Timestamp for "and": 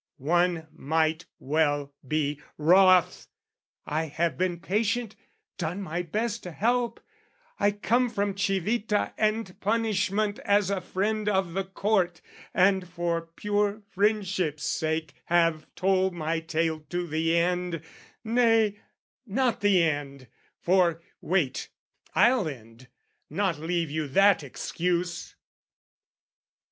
9.15-9.55, 12.51-12.89